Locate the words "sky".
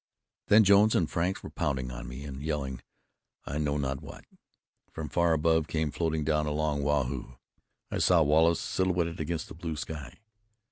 9.75-10.17